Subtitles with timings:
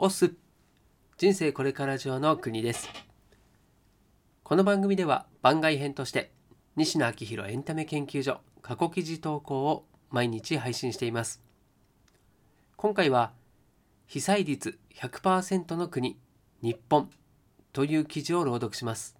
[0.00, 0.32] オス。
[1.16, 2.88] 人生これから上の国です。
[4.44, 6.30] この番組では番外編として
[6.76, 11.42] 西野昭弘エンタメ研究所過去記事投稿を毎日配信しています。
[12.76, 13.32] 今回は
[14.06, 16.16] 被災率100%の国
[16.62, 17.10] 日本
[17.72, 19.16] という記事を朗読します。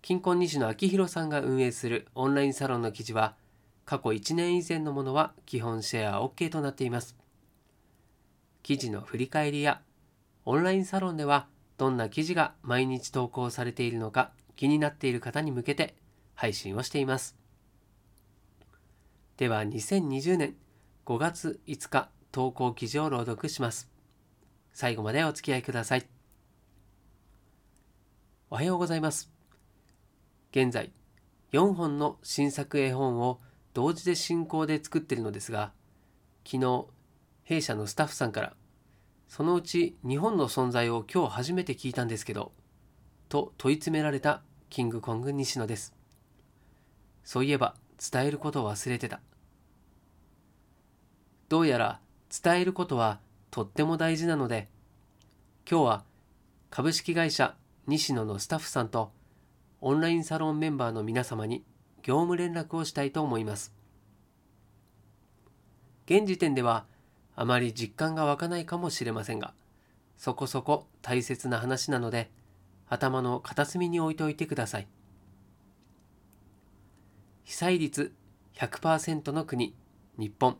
[0.00, 3.34] 近婚西野昭弘さんが運営するオンラインサロンの記事は
[3.84, 7.23] 過去1年以前のものは基本シェア OK となっています。
[8.64, 9.82] 記事の振り返りや
[10.46, 11.46] オンラインサロンでは
[11.76, 15.94] どんな記事が毎日投稿されているのか気になっている方に向けて
[16.34, 17.36] 配信をしています。
[19.36, 20.54] では2020年
[21.04, 23.90] 5月5日投稿記事を朗読します。
[24.72, 26.06] 最後までお付き合いください。
[28.48, 29.30] おはようございます。
[30.52, 30.90] 現在
[31.52, 33.40] 4本の新作絵本を
[33.74, 35.72] 同時で進行で作っているのですが
[36.46, 36.86] 昨日
[37.44, 38.54] 弊社のスタッフさんから
[39.28, 42.52] そのうち日本の存在を今日初めて聞いたんですけど
[43.28, 45.94] と問い詰められたキングコング西野です。
[47.22, 47.74] そういえば
[48.12, 49.20] 伝えることを忘れてた。
[51.48, 52.00] どうやら
[52.42, 53.20] 伝えることは
[53.50, 54.68] とっても大事なので
[55.68, 56.04] 今日は
[56.70, 57.54] 株式会社
[57.86, 59.12] 西野のスタッフさんと
[59.80, 61.62] オンラインサロンメンバーの皆様に
[62.02, 63.74] 業務連絡をしたいと思います。
[66.06, 66.86] 現時点では
[67.36, 69.54] あまり実感が湧かないかもしれませんが、
[70.16, 72.30] そこそこ大切な話なので、
[72.88, 74.88] 頭の片隅に置いておいてください。
[77.44, 78.14] 被災率
[78.54, 79.74] 100%の国、
[80.16, 80.56] 日本。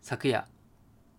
[0.00, 0.46] 昨夜、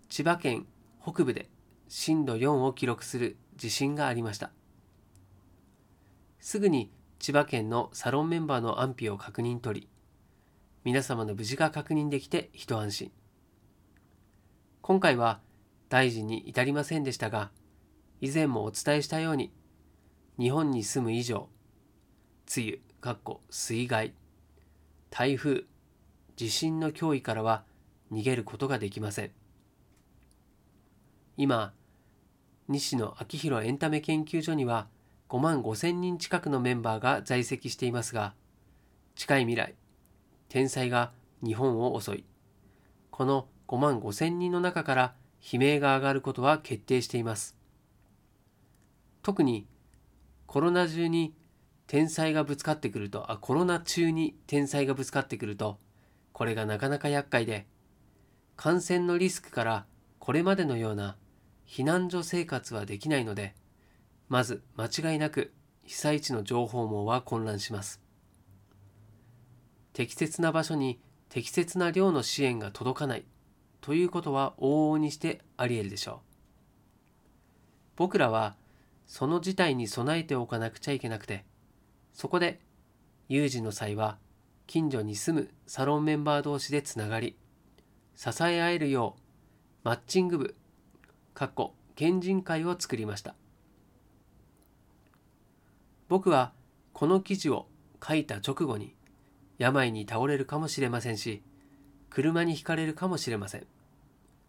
[0.10, 0.66] 千葉県
[1.02, 1.50] 北部で
[1.88, 4.52] 震度4を記録する地震がありました。
[6.40, 9.90] すぐに千葉県のサロンメンバーの安否を確認取り、
[10.84, 13.12] 皆様の無事が確認できて一安心。
[14.88, 15.42] 今回は
[15.90, 17.52] 大事に至りませんでしたが、
[18.22, 19.52] 以前もお伝えしたように、
[20.40, 21.50] 日本に住む以上、
[22.56, 24.14] 梅雨、かっこ水害、
[25.10, 25.64] 台風、
[26.38, 27.66] 地震の脅威からは
[28.14, 29.32] 逃げることができません。
[31.36, 31.74] 今、
[32.70, 34.88] 西野昭弘エンタメ研究所には
[35.28, 38.36] 5万5千人近くのメンバーが在籍していますが、
[39.16, 39.76] 近い未来、
[40.48, 41.12] 天災が
[41.44, 42.26] 日本を襲い、
[43.12, 45.14] この5万5千人の中から
[45.52, 47.56] 悲鳴が上がることは決定しています。
[49.22, 49.68] 特に
[50.46, 51.36] コロナ中に
[51.88, 55.78] 天災がぶつかってくると、あ、コロナ中に天災がぶつかってくると、
[56.34, 57.66] これがなかなか厄介で、
[58.56, 59.86] 感染のリスクから
[60.20, 61.16] これまでのような
[61.66, 63.56] 避難所生活はできないので、
[64.30, 65.54] まず間違いなく
[65.84, 68.02] 被災地の情報網は混乱します。
[69.94, 71.00] 適切な場所に
[71.30, 73.26] 適切な量の支援が届かない
[73.88, 76.18] ということは往々にしてあり得るでしょう。
[77.96, 78.58] 僕らは
[79.06, 81.46] その事態に備えておかなくちゃいけなくて、
[82.12, 82.60] そこで
[83.30, 84.18] 有事の際は
[84.66, 87.38] 近所に住むサロンメンバー同士でつながり、
[88.18, 89.22] 支え合えるよう
[89.86, 90.56] マッチング部、
[91.34, 93.36] かっこ県人会を作りました。
[96.10, 96.52] 僕は
[96.92, 97.68] この記事を
[98.06, 98.94] 書いた直後に
[99.58, 101.42] 病に倒れるかもしれませんし、
[102.10, 103.66] 車にひかれるかもしれません。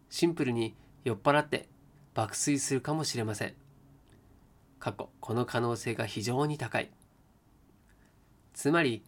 [0.09, 1.67] シンプルに酔っ払って
[2.13, 3.53] 爆睡するかもしれません。
[4.79, 6.89] 過去、この可能性が非常に高い。
[8.53, 9.03] つまり、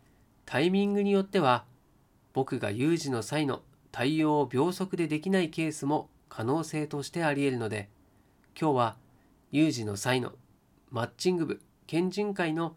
[0.46, 1.66] タイミングによっては、
[2.34, 3.62] 僕が有事の際の
[3.92, 7.90] 対応を秒速でできないケースも可能性としてあり得るので、
[8.60, 8.98] 今日は
[9.52, 10.34] 有事の際の
[10.90, 12.76] マッチング部、県人会の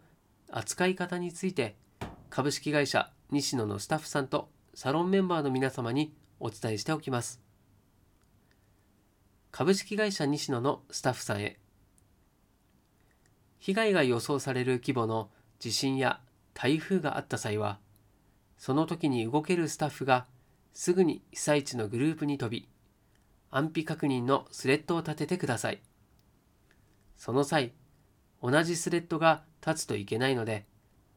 [0.49, 1.75] 扱い方について、
[2.29, 7.44] 株式会社西野のスタッフさんとサロンメンバーの皆様にお伝えしておきます。
[9.57, 11.57] 株式会社西野のスタッフさんへ
[13.57, 15.29] 被害が予想される規模の
[15.59, 16.19] 地震や
[16.53, 17.79] 台風があった際は
[18.57, 20.25] その時に動けるスタッフが
[20.73, 22.67] すぐに被災地のグループに飛び
[23.49, 25.81] 安否確認のスレッドを立ててください
[27.15, 27.71] その際
[28.43, 30.65] 同じスレッドが立つといけないので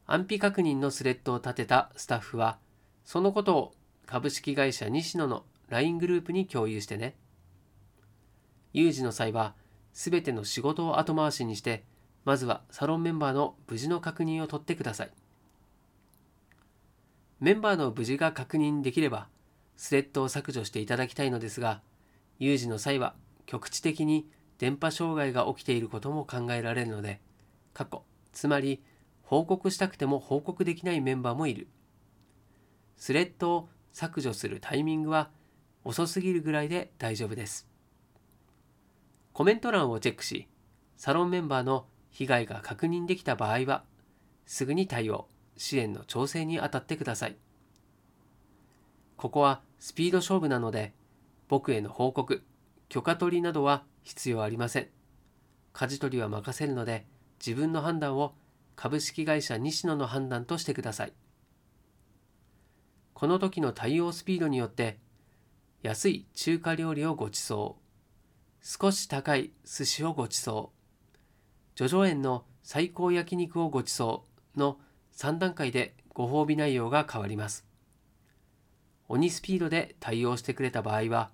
[0.05, 2.57] 安否確認のスレッドを立てたスタッフは
[3.03, 3.73] そのことを
[4.05, 7.15] 株式会社西野の LINE グループに共有してね。
[8.73, 9.55] 有事の際は、
[9.93, 11.83] すべての仕事を後回しにして、
[12.25, 15.11] まずはサロンメンバーの無事の確認を取ってください。
[17.39, 19.27] メンバーの無事が確認できれば、
[19.77, 21.81] スレッドを削除していただきたいのですが、
[22.37, 27.21] 有事の際は局地的に電波障害が起きていることも考えられるので、
[27.73, 28.83] 過去、つまり
[29.23, 31.67] 報告したくても報告できないメンバーもいる。
[32.97, 35.29] スレッドを削除するタイミングは
[35.85, 37.68] 遅すぎるぐらいで大丈夫です。
[39.39, 40.49] コメント欄をチェックし、
[40.97, 43.85] サロンメンバーの被害が確認できた場合は、
[44.45, 47.37] すぐに対応、支援の調整に当たってください。
[49.15, 50.91] ここはスピード勝負なので、
[51.47, 52.43] 僕への報告、
[52.89, 54.89] 許可取りなどは必要ありません。
[55.71, 57.05] 舵取りは任せるので、
[57.39, 58.35] 自分の判断を
[58.75, 61.13] 株式会社西野の判断としてください。
[63.13, 64.99] この時の対応スピードによって、
[65.81, 67.78] 安い中華料理をご馳走、
[68.61, 70.69] 少し高い寿司をご馳走、
[71.75, 74.21] 叙々苑の最高焼肉をご馳走
[74.55, 74.79] の
[75.15, 77.65] 3段階でご褒美内容が変わります。
[79.07, 81.31] 鬼スピードで対応してくれた場合は、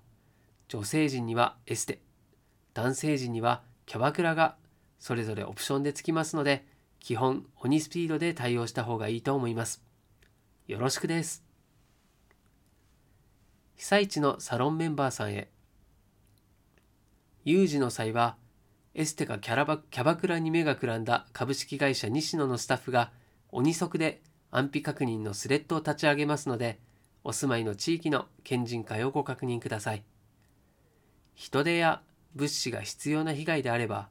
[0.68, 2.00] 女性陣にはエステ、
[2.74, 4.56] 男性陣にはキャバクラが
[4.98, 6.64] それぞれオプションでつきますので、
[7.00, 9.82] 基本鬼スピードで対応した方がいいと思います。
[10.66, 11.44] よろしくです。
[13.76, 15.48] 被災地のサロンメンバーさんへ。
[17.46, 18.36] 有事の際は、
[18.92, 23.12] エステかキャラバキャバクラに目がくらんだ株式会社西野のスタッフが
[23.52, 24.20] 鬼速で
[24.50, 26.80] 安否確認のスレッドを立ち上げますので、
[27.22, 30.02] お住まいの地域の県人会をご確認ください。
[31.36, 32.02] 人手や
[32.34, 34.08] 物資が必要な被害であれば、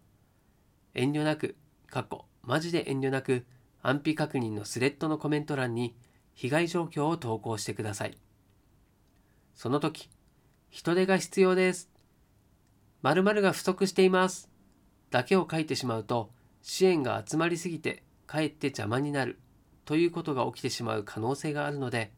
[0.94, 3.46] 遠慮なく、過去、マジで遠慮なく、
[3.82, 5.94] 安否確認のスレッドのコメント欄に
[6.36, 8.18] 被害状況を投稿してください。
[9.56, 10.10] その時、
[10.70, 11.95] 人手が必要です。
[13.06, 14.50] 〇〇が不足しています。
[15.12, 16.32] だけを書いてしまうと
[16.64, 19.38] 支援が集まりすぎてかえって邪魔になる
[19.86, 22.12] ということが起きてしまう可能性があるので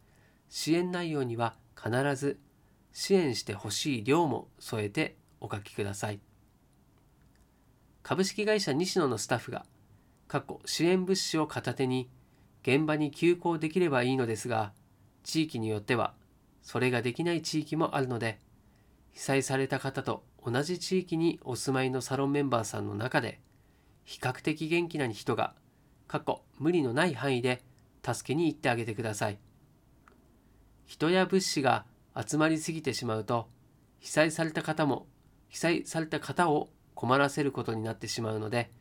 [0.48, 2.40] 支援内容には必ず
[2.94, 6.22] 支援してほしい量も添えてお書きください
[8.02, 9.66] 株式会社西野のスタッフが
[10.30, 12.10] 過去支援物資を片手に
[12.64, 14.72] 現場に急行できればいいのですが
[15.24, 16.14] 地域によっては
[16.64, 18.40] それができない地域もあるので
[19.12, 23.42] 被災された方と同じ地域にお住まいのサロンメンバーさんの中で
[24.06, 25.54] 比較的元気な人が
[26.08, 27.62] 過去無理のない範囲で
[28.02, 29.40] 助けに行ってあげてください。
[30.86, 31.84] 人や物資が
[32.16, 33.50] 集まりすぎてしまうと
[34.00, 35.06] 被災された方も
[35.50, 38.72] 被災された方を困らせることになってしまうので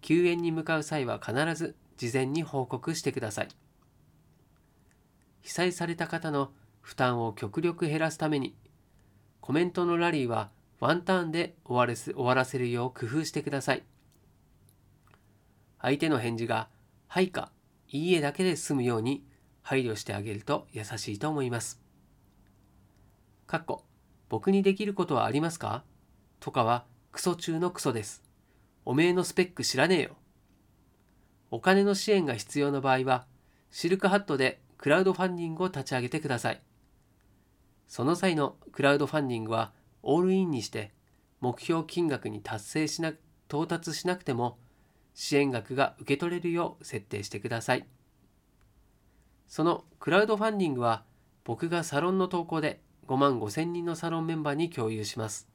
[0.00, 3.48] 救援に向かう際は必ず事前に報告してください。
[5.42, 8.54] 被災された方の負担を極力減らすために
[9.42, 10.48] コメントのラリーは
[10.80, 13.82] ワンターンで終われ終わらせるよう工夫してください。
[15.80, 16.68] 相手の返事が、
[17.06, 17.50] はいか、
[17.88, 19.24] いいえだけで済むように
[19.62, 21.80] 配慮してあげると優しいと思います。
[23.46, 23.84] かっこ、
[24.28, 25.84] 僕にできることはありますか？
[26.40, 28.22] とかはクソ中のクソです。
[28.84, 30.16] おめえのスペック知らねえよ。
[31.50, 33.26] お金の支援が必要な場合は、
[33.70, 36.60] シルクハットでクラウドファンディングを立ち上げてください。
[37.86, 39.72] その際のクラウドファンディングは、
[40.04, 40.92] オールインにして
[41.40, 43.12] 目標金額に達成しな
[43.48, 44.58] 到達しなくても
[45.14, 47.86] 支援額が受け取れるよう設定してください。
[49.48, 51.04] そのクラウドファンディングは
[51.44, 55.48] 僕がサロンの投稿で5万5千人のサロンメンバーに共有します。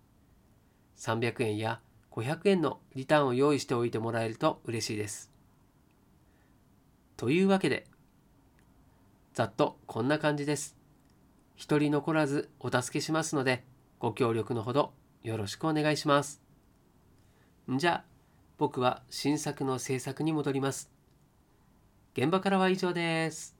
[0.97, 1.81] 300円や
[2.11, 5.31] 500円のリターンを用意しておいてもらえると嬉しいです。
[7.17, 7.85] というわけで、
[9.33, 10.77] ざっとこんな感じです。
[11.55, 13.65] 一人残らずお助けしますので、
[13.99, 14.93] ご協力のほど
[15.23, 16.41] よろしくお願いします。
[17.67, 18.05] じゃ、
[18.57, 20.89] 僕は新作の制作に戻ります。
[22.13, 23.57] 現場からは以上です。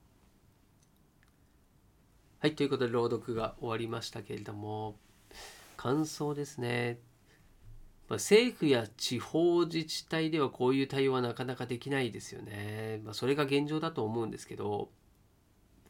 [2.40, 4.96] はい、ということで朗読が終わりましたけれども、
[5.76, 7.00] 感想ですね。
[8.08, 13.02] まあ、政府や地方自治体ではこういう対応はなかなかできないですよね。
[13.04, 14.90] まあ、それが現状だと思うんですけど、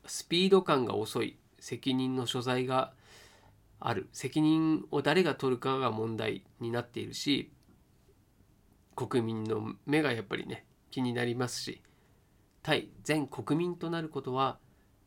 [0.08, 2.94] スピード感が遅い、責任の所在が
[3.80, 7.52] ある責任を誰が取るかが問題になっているし
[8.96, 11.82] 国民の目がやっぱりね気になりますし
[12.62, 14.58] 対全国民となることは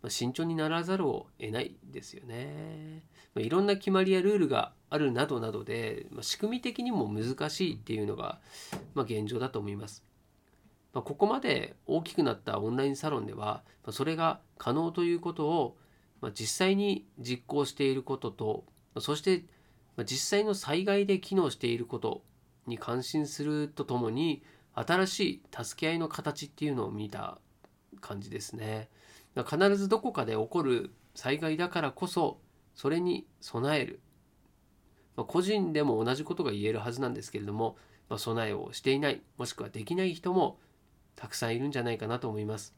[0.08, 3.04] 慎重にならざるを得ないですよね。
[3.36, 8.40] いろんな決まりやルールがあるなどなどで仕組み的にも難しいっていうのが
[8.96, 10.04] 現状だと思います。
[10.92, 15.76] ここまで大きくなったオンラインサロンではそれが可能ということを
[16.22, 18.64] まあ、実際に実行していることと
[18.98, 19.44] そして
[19.98, 22.22] 実際の災害で機能していること
[22.66, 24.42] に感心するとともに
[24.74, 27.38] 新しい助け合いの形っていうのを見た
[28.00, 28.88] 感じですね。
[29.36, 32.40] 必ずどこかで起こる災害だからこそ
[32.74, 34.00] それに備える、
[35.16, 37.76] まあ、個人でも同じことが言えるはずなんですけれども、
[38.08, 40.58] まあ、備えをしていないもしくはできない人も
[41.16, 42.74] たくさんいるんじゃないかなと思います。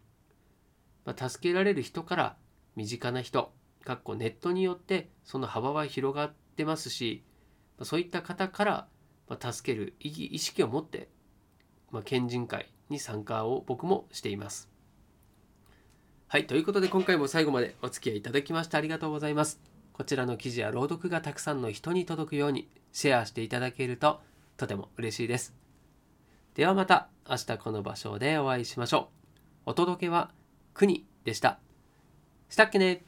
[1.04, 2.36] まあ、助けられる人から
[2.76, 3.52] 身近な人
[3.84, 7.22] かっこネットによってその幅は広がってますし
[7.82, 8.88] そういった方から、
[9.40, 11.08] 助ける意識を持って、
[11.90, 14.68] まあ、県人会に参加を僕もしています。
[16.28, 19.60] はい、ということで今回も最後までお付き合いいただきましてありがとうございます。
[19.92, 24.20] こちらの記事や朗読がたくさんの人に届くようにシェアしていただけると
[24.56, 25.54] とても嬉しいです。
[26.54, 29.10] ではまた明日この場所でお会いしましょ
[29.66, 29.70] う。
[29.70, 30.32] お届けは
[30.74, 31.63] 国でした。
[32.48, 33.02] したっけね？